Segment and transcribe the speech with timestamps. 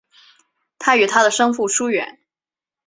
[0.79, 2.17] 他与他的生父疏远。